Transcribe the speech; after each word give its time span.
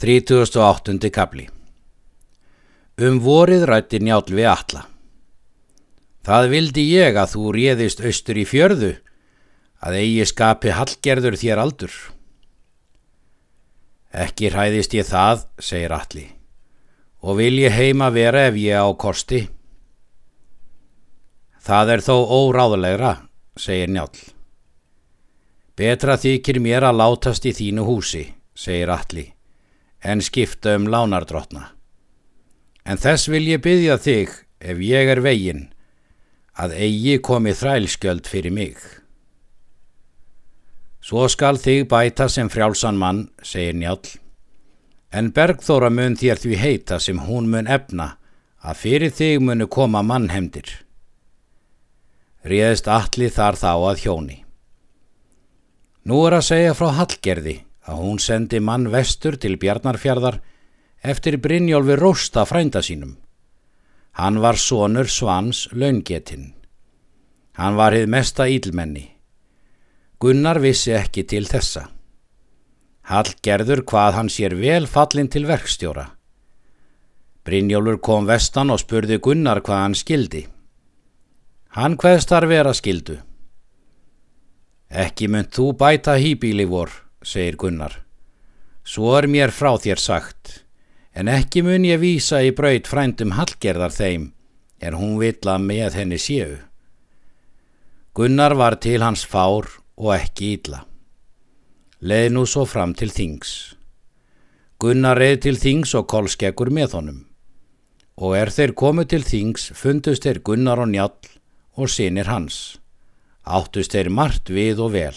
38. 0.00 1.10
kapli 1.12 1.42
Um 2.96 3.18
vorið 3.20 3.66
rætti 3.68 3.98
njál 4.00 4.22
við 4.32 4.46
alla. 4.48 4.86
Það 6.24 6.46
vildi 6.52 6.84
ég 6.88 7.16
að 7.20 7.34
þú 7.34 7.50
réðist 7.52 7.98
austur 8.00 8.38
í 8.40 8.46
fjörðu, 8.48 8.94
að 9.84 9.98
eigi 9.98 10.24
skapi 10.30 10.72
hallgerður 10.72 11.36
þér 11.36 11.60
aldur. 11.60 11.92
Ekki 14.24 14.48
hræðist 14.54 14.96
ég 14.96 15.04
það, 15.04 15.42
segir 15.60 15.92
alli, 15.92 16.24
og 17.20 17.36
vil 17.42 17.58
ég 17.60 17.76
heima 17.76 18.08
vera 18.14 18.46
ef 18.48 18.56
ég 18.56 18.80
á 18.80 18.88
kosti. 18.96 19.42
Það 21.60 21.92
er 21.96 22.04
þó 22.06 22.14
óráðulegra, 22.38 23.12
segir 23.52 23.92
njál. 23.92 24.16
Betra 25.76 26.16
þykir 26.16 26.62
mér 26.64 26.88
að 26.88 27.02
látast 27.02 27.44
í 27.44 27.52
þínu 27.52 27.84
húsi, 27.84 28.24
segir 28.56 28.94
alli 28.96 29.26
en 30.02 30.22
skipta 30.24 30.76
um 30.76 30.88
lánardrottna. 30.88 31.70
En 32.84 32.98
þess 32.98 33.28
vil 33.28 33.44
ég 33.48 33.62
byggja 33.64 33.98
þig, 34.00 34.32
ef 34.60 34.80
ég 34.80 35.12
er 35.12 35.20
vegin, 35.24 35.68
að 36.56 36.74
eigi 36.76 37.18
komi 37.24 37.52
þrælskjöld 37.56 38.28
fyrir 38.28 38.54
mig. 38.54 38.76
Svo 41.00 41.28
skal 41.32 41.56
þig 41.60 41.86
bæta 41.88 42.28
sem 42.28 42.50
frjálsan 42.52 42.98
mann, 43.00 43.28
segir 43.42 43.76
njál, 43.76 44.02
en 45.12 45.32
Bergþóra 45.34 45.90
mun 45.90 46.16
þér 46.16 46.40
því 46.42 46.58
heita 46.60 47.00
sem 47.00 47.20
hún 47.24 47.48
mun 47.50 47.68
efna, 47.70 48.14
að 48.60 48.80
fyrir 48.82 49.14
þig 49.16 49.40
munu 49.40 49.66
koma 49.66 50.02
mannhemdir. 50.04 50.68
Réðist 52.44 52.88
allir 52.88 53.32
þar 53.32 53.56
þá 53.56 53.72
að 53.72 54.04
hjóni. 54.04 54.38
Nú 56.08 56.20
er 56.26 56.38
að 56.38 56.46
segja 56.46 56.76
frá 56.76 56.88
Hallgerði, 56.96 57.58
að 57.88 58.02
hún 58.04 58.18
sendi 58.20 58.60
mann 58.60 58.90
vestur 58.92 59.38
til 59.40 59.56
Bjarnarfjörðar 59.60 60.40
eftir 61.02 61.38
Brynjólfi 61.40 61.96
Rósta 61.96 62.44
frænda 62.44 62.82
sínum. 62.84 63.16
Hann 64.12 64.40
var 64.42 64.58
sonur 64.58 65.08
Svans 65.08 65.68
laungetinn. 65.72 66.52
Hann 67.56 67.76
var 67.76 67.94
hið 67.96 68.08
mesta 68.08 68.46
ílmenni. 68.48 69.06
Gunnar 70.20 70.60
vissi 70.60 70.92
ekki 70.92 71.24
til 71.24 71.46
þessa. 71.48 71.86
Hallgerður 73.08 73.84
hvað 73.88 74.16
hann 74.18 74.28
sér 74.28 74.54
vel 74.60 74.86
fallin 74.86 75.30
til 75.32 75.46
verkstjóra. 75.48 76.10
Brynjólfur 77.44 78.00
kom 78.04 78.28
vestan 78.28 78.70
og 78.70 78.82
spurði 78.82 79.16
Gunnar 79.18 79.62
hvað 79.64 79.84
hann 79.84 79.96
skildi. 79.96 80.44
Hann 81.74 81.96
hvaðst 81.96 82.30
þar 82.30 82.46
vera 82.50 82.74
skildu. 82.76 83.16
Ekki 84.90 85.30
mynd 85.30 85.52
þú 85.54 85.70
bæta 85.78 86.16
hýbíli 86.18 86.66
vor, 86.68 86.90
segir 87.22 87.56
Gunnar. 87.56 88.00
Svo 88.84 89.12
er 89.18 89.28
mér 89.28 89.52
frá 89.52 89.74
þér 89.78 90.00
sagt, 90.00 90.64
en 91.12 91.28
ekki 91.28 91.62
mun 91.62 91.84
ég 91.84 92.00
vísa 92.00 92.40
í 92.42 92.52
braut 92.56 92.88
frændum 92.88 93.36
hallgerðar 93.36 93.92
þeim, 93.94 94.30
er 94.80 94.96
hún 94.96 95.18
villa 95.20 95.58
með 95.60 95.98
henni 96.00 96.18
séu. 96.18 96.56
Gunnar 98.16 98.56
var 98.58 98.78
til 98.82 99.02
hans 99.04 99.22
fár 99.22 99.68
og 100.00 100.14
ekki 100.16 100.54
ítla. 100.56 100.84
Leð 102.00 102.30
nú 102.32 102.46
svo 102.48 102.64
fram 102.64 102.94
til 102.96 103.12
þings. 103.12 103.76
Gunnar 104.80 105.18
reið 105.20 105.42
til 105.44 105.58
þings 105.60 105.92
og 105.98 106.08
kolskekkur 106.08 106.72
með 106.72 106.96
honum. 106.96 107.18
Og 108.16 108.34
er 108.36 108.50
þeir 108.52 108.72
komið 108.72 109.10
til 109.12 109.26
þings 109.28 109.66
fundust 109.76 110.24
þeir 110.24 110.40
Gunnar 110.44 110.80
og 110.80 110.88
Njall 110.88 111.36
og 111.76 111.92
sinir 111.92 112.32
hans. 112.32 112.80
Áttust 113.44 113.92
þeir 113.92 114.08
margt 114.08 114.48
við 114.48 114.80
og 114.80 114.96
vel. 114.96 115.16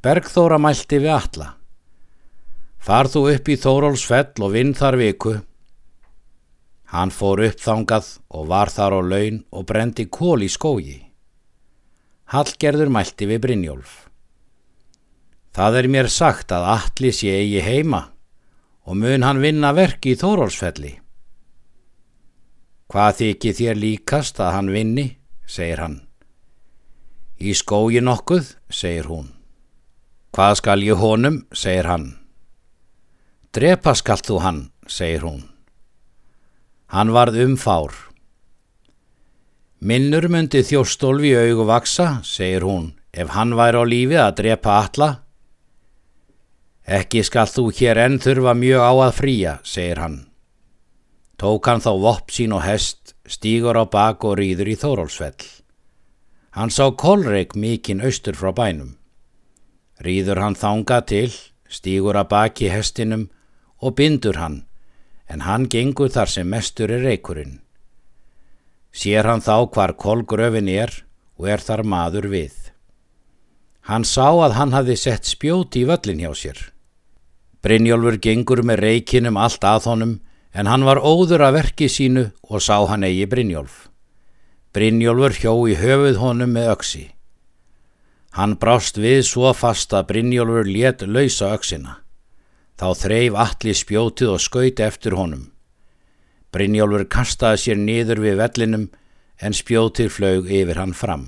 Bergþóra 0.00 0.56
mælti 0.56 0.96
við 0.96 1.12
alla. 1.12 1.46
Far 2.80 3.10
þú 3.12 3.26
upp 3.34 3.48
í 3.52 3.56
Þórólsfell 3.60 4.40
og 4.40 4.52
vinn 4.54 4.70
þar 4.72 4.96
viku. 4.96 5.32
Hann 6.88 7.10
fór 7.12 7.42
upp 7.44 7.58
þangað 7.60 8.06
og 8.32 8.46
var 8.48 8.72
þar 8.72 8.96
á 8.96 9.00
laun 9.04 9.42
og 9.52 9.66
brendi 9.68 10.06
kól 10.08 10.40
í 10.40 10.48
skógi. 10.48 10.96
Hallgerður 12.32 12.88
mælti 12.88 13.28
við 13.28 13.42
Brynjólf. 13.44 13.92
Það 15.52 15.76
er 15.82 15.88
mér 15.92 16.08
sagt 16.08 16.54
að 16.56 16.68
allir 16.72 17.12
sé 17.12 17.34
eigi 17.36 17.60
heima 17.60 18.00
og 18.88 18.96
mun 18.96 19.26
hann 19.26 19.42
vinna 19.44 19.74
verki 19.76 20.14
í 20.14 20.20
Þórólsfelli. 20.22 20.94
Hvað 22.88 23.18
þykir 23.20 23.58
þér 23.60 23.82
líkast 23.84 24.40
að 24.40 24.54
hann 24.56 24.72
vinni, 24.72 25.06
segir 25.44 25.84
hann. 25.84 26.00
Í 27.36 27.52
skógi 27.52 28.00
nokkuð, 28.00 28.48
segir 28.72 29.12
hún. 29.12 29.28
Hvað 30.30 30.52
skal 30.60 30.84
ég 30.86 31.00
honum, 31.00 31.40
segir 31.50 31.88
hann. 31.90 32.04
Drepa 33.50 33.96
skalt 33.98 34.28
þú 34.28 34.36
hann, 34.44 34.60
segir 34.86 35.24
hún. 35.26 35.40
Hann 36.94 37.10
varð 37.10 37.40
umfár. 37.42 37.96
Minnur 39.82 40.28
myndi 40.30 40.62
þjóstólfi 40.62 41.32
augu 41.34 41.66
vaksa, 41.66 42.20
segir 42.22 42.62
hún, 42.68 42.92
ef 43.10 43.32
hann 43.34 43.56
væri 43.58 43.82
á 43.82 43.84
lífi 43.90 44.20
að 44.22 44.36
drepa 44.42 44.76
alla. 44.84 45.10
Ekki 46.86 47.24
skall 47.26 47.50
þú 47.50 47.66
hér 47.74 47.98
enn 48.04 48.20
þurfa 48.22 48.54
mjög 48.54 48.86
á 48.86 48.92
að 49.08 49.16
fría, 49.18 49.56
segir 49.66 49.98
hann. 49.98 50.20
Tók 51.42 51.66
hann 51.66 51.82
þá 51.82 51.90
vopp 52.06 52.30
sín 52.30 52.54
og 52.54 52.62
hest, 52.62 53.16
stígur 53.26 53.74
á 53.74 53.84
bak 53.88 54.22
og 54.22 54.38
rýður 54.38 54.70
í 54.70 54.78
Þórólsfell. 54.78 55.42
Hann 56.54 56.70
sá 56.70 56.86
kolreik 56.94 57.58
mikinn 57.58 58.02
austur 58.04 58.38
frá 58.38 58.54
bænum. 58.54 58.99
Rýður 60.00 60.40
hann 60.40 60.56
þanga 60.56 61.02
til, 61.04 61.28
stígur 61.68 62.16
að 62.16 62.30
baki 62.32 62.70
hestinum 62.72 63.28
og 63.84 63.96
bindur 63.98 64.38
hann, 64.40 64.62
en 65.28 65.44
hann 65.44 65.68
gengur 65.68 66.08
þar 66.12 66.32
sem 66.32 66.48
mestur 66.48 66.90
er 66.90 67.04
reikurinn. 67.04 67.60
Sér 68.92 69.28
hann 69.28 69.44
þá 69.44 69.68
hvar 69.70 69.94
kolgröfin 69.94 70.70
er 70.72 71.04
og 71.38 71.48
er 71.52 71.62
þar 71.62 71.84
maður 71.84 72.30
við. 72.32 72.56
Hann 73.86 74.04
sá 74.04 74.28
að 74.32 74.56
hann 74.56 74.74
hafði 74.74 74.96
sett 74.98 75.28
spjóti 75.28 75.84
í 75.84 75.88
völlin 75.88 76.24
hjá 76.24 76.32
sér. 76.36 76.58
Brynjólfur 77.60 78.16
gengur 78.24 78.64
með 78.64 78.84
reikinum 78.86 79.36
allt 79.36 79.64
að 79.68 79.88
honum, 79.90 80.18
en 80.56 80.66
hann 80.66 80.84
var 80.84 80.98
óður 80.98 81.44
að 81.46 81.60
verki 81.60 81.88
sínu 81.92 82.30
og 82.48 82.64
sá 82.64 82.80
hann 82.88 83.04
eigi 83.06 83.28
Brynjólf. 83.30 83.88
Brynjólfur 84.74 85.36
hjó 85.36 85.54
í 85.68 85.76
höfuð 85.76 86.20
honum 86.22 86.56
með 86.56 86.72
öksi. 86.74 87.04
Hann 88.38 88.54
brást 88.62 88.98
við 89.00 89.24
svo 89.26 89.50
fast 89.56 89.94
að 89.96 90.06
Brynjólfur 90.12 90.68
let 90.70 91.02
lausa 91.02 91.50
öksina. 91.56 91.98
Þá 92.78 92.86
þreif 92.96 93.34
allir 93.44 93.76
spjótið 93.76 94.34
og 94.36 94.40
skauti 94.40 94.86
eftir 94.86 95.16
honum. 95.18 95.50
Brynjólfur 96.54 97.08
kastaði 97.10 97.62
sér 97.64 97.82
niður 97.82 98.22
við 98.22 98.38
vellinum 98.40 98.86
en 99.40 99.56
spjótið 99.56 100.12
flög 100.14 100.50
yfir 100.50 100.78
hann 100.78 100.94
fram. 100.94 101.26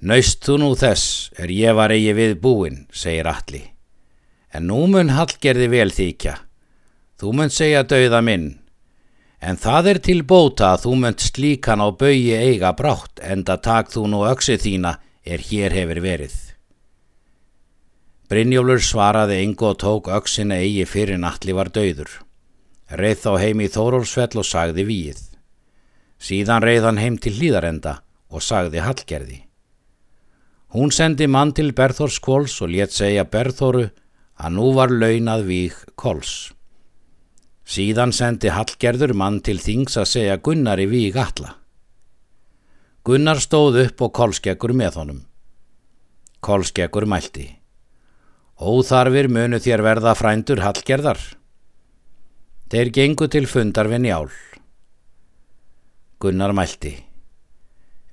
Naust 0.00 0.46
þú 0.46 0.56
nú 0.62 0.70
þess 0.80 1.28
er 1.36 1.50
ég 1.52 1.76
var 1.76 1.92
eigi 1.92 2.14
við 2.16 2.38
búin, 2.40 2.86
segir 2.88 3.28
allir. 3.28 3.66
En 4.54 4.64
nú 4.70 4.86
mun 4.88 5.12
hallgerði 5.12 5.68
vel 5.70 5.90
þykja. 5.92 6.38
Þú 7.20 7.34
mun 7.36 7.52
segja 7.52 7.82
dauða 7.84 8.22
minn, 8.24 8.46
En 9.40 9.56
það 9.56 9.86
er 9.94 9.98
til 10.04 10.20
bóta 10.28 10.74
að 10.74 10.82
þú 10.84 10.94
mönt 11.00 11.24
slíkan 11.24 11.80
á 11.80 11.88
baui 11.96 12.28
eiga 12.36 12.74
brátt 12.76 13.22
enda 13.24 13.56
tak 13.56 13.88
þú 13.92 14.04
nú 14.12 14.20
öksið 14.28 14.64
þína 14.66 14.94
er 15.24 15.40
hér 15.48 15.72
hefur 15.72 16.00
verið. 16.04 16.34
Brynjólfur 18.30 18.84
svaraði 18.84 19.40
yngu 19.42 19.70
og 19.72 19.78
tók 19.80 20.10
öksina 20.12 20.60
eigi 20.60 20.84
fyrir 20.86 21.18
natli 21.18 21.56
var 21.56 21.72
dauður. 21.72 22.20
Reið 22.90 23.18
þá 23.24 23.32
heim 23.42 23.62
í 23.64 23.70
Þórólsfell 23.72 24.38
og 24.42 24.46
sagði 24.46 24.84
víið. 24.86 25.24
Síðan 26.20 26.62
reið 26.62 26.86
hann 26.86 27.00
heim 27.00 27.16
til 27.18 27.32
hlýðarenda 27.38 27.96
og 28.30 28.44
sagði 28.44 28.84
Hallgerði. 28.84 29.40
Hún 30.70 30.92
sendi 30.94 31.26
mann 31.26 31.50
til 31.56 31.72
Berþórs 31.74 32.20
Kóls 32.22 32.60
og 32.62 32.70
létt 32.70 32.94
segja 32.94 33.24
Berþóru 33.26 33.88
að 34.38 34.54
nú 34.54 34.70
var 34.76 34.92
launað 34.92 35.46
víg 35.48 35.78
Kóls. 35.98 36.52
Síðan 37.70 38.10
sendi 38.10 38.50
Hallgerður 38.50 39.12
mann 39.14 39.36
til 39.46 39.60
þings 39.62 39.94
að 40.00 40.08
segja 40.10 40.38
Gunnar 40.42 40.80
í 40.82 40.88
víg 40.90 41.18
alla. 41.22 41.52
Gunnar 43.06 43.38
stóð 43.38 43.78
upp 43.84 44.02
og 44.02 44.10
kolskekkur 44.18 44.74
með 44.74 44.98
honum. 44.98 45.20
Kolskekkur 46.42 47.06
mælti. 47.06 47.46
Óþarfir 48.58 49.30
munu 49.30 49.62
þér 49.62 49.84
verða 49.86 50.16
frændur 50.18 50.64
Hallgerðar. 50.64 51.22
Þeir 52.74 52.92
gengu 52.98 53.30
til 53.30 53.46
fundar 53.46 53.92
við 53.92 54.04
njál. 54.08 54.34
Gunnar 56.18 56.56
mælti. 56.56 56.96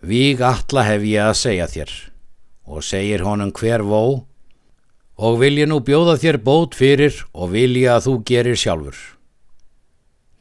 Víg 0.06 0.45
alla 0.45 0.86
hef 0.86 1.01
ég 1.01 1.33
að 1.33 1.38
segja 1.42 1.65
þér 1.74 1.98
og 2.69 2.86
segir 2.86 3.25
honum 3.25 3.50
hver 3.57 3.81
vó 3.81 4.01
og 5.18 5.42
vil 5.42 5.56
ég 5.57 5.71
nú 5.71 5.81
bjóða 5.81 6.19
þér 6.21 6.44
bót 6.45 6.77
fyrir 6.77 7.24
og 7.33 7.56
vil 7.57 7.74
ég 7.74 7.95
að 7.98 8.12
þú 8.12 8.19
gerir 8.30 8.59
sjálfur. 8.59 9.17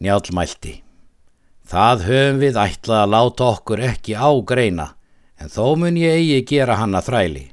Njál 0.00 0.32
mælti. 0.36 0.82
Það 1.66 2.02
höfum 2.06 2.40
við 2.42 2.58
ætlað 2.62 3.02
að 3.02 3.12
láta 3.14 3.46
okkur 3.50 3.82
ekki 3.88 4.14
ágreina, 4.14 4.86
en 5.40 5.50
þó 5.50 5.74
mun 5.80 5.96
ég 5.98 6.20
eigi 6.20 6.42
gera 6.52 6.76
hann 6.78 6.94
að 6.94 7.08
þræli. 7.08 7.44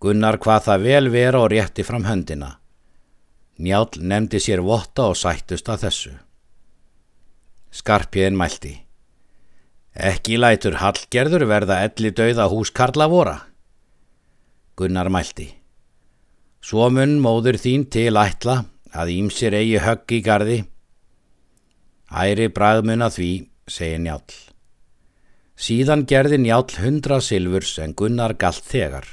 Gunnar 0.00 0.38
hvað 0.40 0.66
það 0.68 0.84
vel 0.86 1.08
vera 1.12 1.40
og 1.42 1.50
rétti 1.52 1.84
fram 1.84 2.06
höndina. 2.08 2.54
Njál 3.60 3.90
nefndi 4.00 4.38
sér 4.40 4.62
votta 4.64 5.10
og 5.10 5.18
sættust 5.18 5.68
að 5.68 5.82
þessu. 5.84 6.12
Skarpjöðin 7.70 8.38
mælti. 8.38 8.72
Ekki 9.92 10.38
lætur 10.38 10.78
Hallgerður 10.80 11.44
verða 11.50 11.82
elli 11.84 12.14
dauða 12.14 12.46
hús 12.48 12.70
Karla 12.72 13.08
vora. 13.10 13.36
Gunnar 14.78 15.10
mælti. 15.12 15.50
Svo 16.64 16.88
mun 16.92 17.18
móður 17.20 17.58
þín 17.60 17.84
til 17.92 18.14
ætla 18.16 18.62
að 18.96 19.12
ímsir 19.18 19.54
eigi 19.58 19.80
högg 19.82 20.16
í 20.16 20.20
gardi. 20.24 20.58
Æri 22.10 22.48
bræðmun 22.50 23.06
að 23.06 23.16
því, 23.16 23.30
segir 23.70 24.00
njál. 24.02 24.24
Síðan 25.60 26.06
gerði 26.10 26.40
njál 26.42 26.66
hundra 26.80 27.20
silfurs 27.22 27.76
en 27.78 27.94
Gunnar 27.94 28.34
galt 28.34 28.66
þegar. 28.66 29.06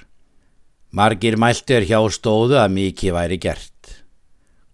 Margir 0.89 1.37
mæltir 1.37 1.85
hjá 1.85 1.99
stóðu 2.09 2.57
að 2.57 2.73
mikið 2.73 3.13
væri 3.13 3.37
gert. 3.43 3.73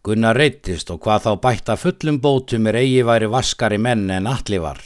Gunnar 0.03 0.37
reytist 0.37 0.91
og 0.93 1.01
hvað 1.03 1.25
þá 1.25 1.31
bætta 1.43 1.75
fullum 1.79 2.19
bótum 2.23 2.67
er 2.71 2.77
eigi 2.79 3.01
væri 3.07 3.27
vaskari 3.31 3.79
menn 3.79 4.09
en 4.11 4.27
allir 4.27 4.63
var. 4.63 4.81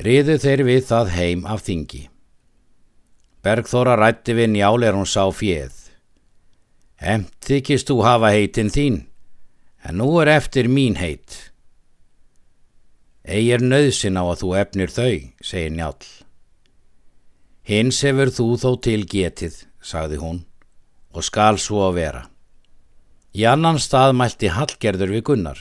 Riðu 0.00 0.36
þeir 0.40 0.62
við 0.68 0.86
það 0.90 1.12
heim 1.16 1.44
af 1.48 1.64
þingi. 1.66 2.02
Bergþóra 3.44 3.96
rætti 3.96 4.36
við 4.36 4.50
njál 4.54 4.84
er 4.84 4.96
hún 4.96 5.08
sá 5.08 5.24
fjöð. 5.32 5.74
Emt 7.00 7.36
þykist 7.44 7.88
þú 7.90 7.98
hafa 8.04 8.32
heitin 8.32 8.72
þín, 8.72 9.02
en 9.84 10.00
nú 10.00 10.08
er 10.22 10.32
eftir 10.36 10.68
mín 10.72 10.96
heit. 11.00 11.52
Egi 13.26 13.50
er 13.56 13.62
nöðsin 13.64 14.14
á 14.14 14.22
að 14.22 14.38
þú 14.44 14.48
efnir 14.60 14.92
þau, 14.94 15.14
segir 15.42 15.72
njál. 15.74 15.98
Hins 17.66 17.98
hefur 18.06 18.30
þú 18.30 18.44
þó 18.62 18.68
til 18.86 19.00
getið, 19.10 19.56
sagði 19.82 20.20
hún, 20.22 20.38
og 21.10 21.26
skal 21.26 21.58
svo 21.58 21.88
að 21.88 21.96
vera. 21.98 22.22
Í 23.34 23.42
annan 23.50 23.80
stað 23.82 24.14
mælti 24.14 24.52
Hallgerður 24.54 25.16
við 25.16 25.24
Gunnar. 25.26 25.58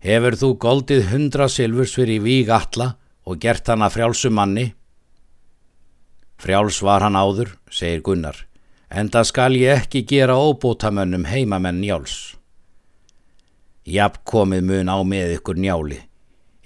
Hefur 0.00 0.38
þú 0.40 0.50
goldið 0.64 1.04
hundra 1.12 1.50
silfurs 1.52 1.92
fyrir 1.98 2.24
víg 2.24 2.48
alla 2.48 2.94
og 3.28 3.36
gert 3.44 3.68
hann 3.68 3.84
að 3.84 3.98
frjálsum 3.98 4.36
manni? 4.40 4.66
Frjáls 6.40 6.80
var 6.80 7.04
hann 7.04 7.20
áður, 7.20 7.52
segir 7.68 8.00
Gunnar, 8.00 8.46
en 8.88 9.12
það 9.12 9.28
skal 9.28 9.52
ég 9.60 9.84
ekki 9.84 10.06
gera 10.08 10.40
óbótamönnum 10.40 11.28
heimamenn 11.28 11.84
njáls. 11.84 12.36
Jafn 13.84 14.24
komið 14.24 14.68
mun 14.72 14.88
á 14.88 14.96
með 15.04 15.36
ykkur 15.36 15.60
njáli, 15.60 16.00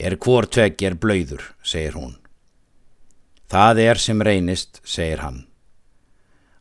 er 0.01 0.17
hvor 0.17 0.49
tvegg 0.49 0.81
er 0.83 0.97
blöyður, 0.97 1.45
segir 1.63 1.99
hún. 1.99 2.17
Það 3.51 3.83
er 3.85 4.01
sem 4.01 4.23
reynist, 4.23 4.81
segir 4.85 5.21
hann. 5.25 5.45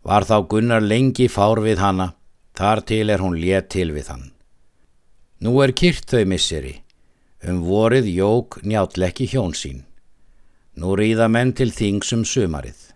Var 0.03 0.25
þá 0.27 0.37
Gunnar 0.51 0.83
lengi 0.83 1.27
fár 1.31 1.61
við 1.63 1.79
hanna, 1.83 2.13
þar 2.57 2.83
til 2.91 3.09
er 3.13 3.23
hún 3.23 3.37
létt 3.39 3.69
til 3.75 3.91
við 3.95 4.11
hann. 4.11 4.25
Nú 5.39 5.55
er 5.63 5.71
kyrt 5.71 6.09
þau 6.11 6.25
misseri, 6.27 6.75
um 7.47 7.61
vorið 7.63 8.09
jók 8.11 8.59
njáttlekki 8.67 9.29
hjón 9.31 9.55
sín. 9.55 9.85
Nú 10.75 10.95
ríða 10.99 11.29
menn 11.31 11.53
til 11.55 11.71
þingsum 11.71 12.25
sumarið. 12.27 12.88